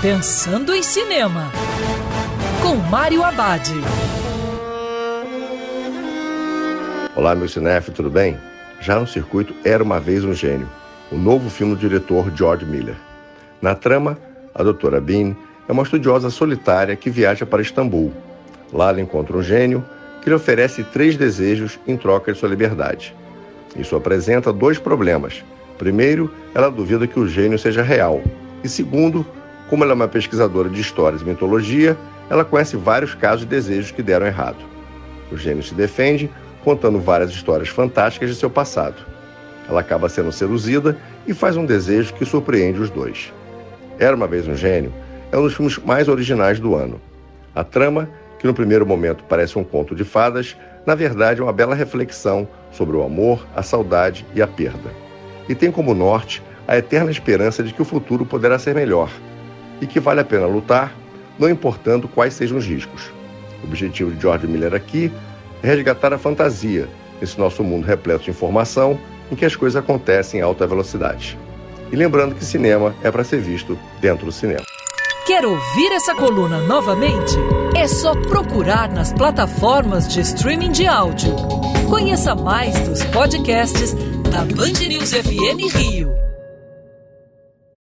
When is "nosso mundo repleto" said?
67.38-68.24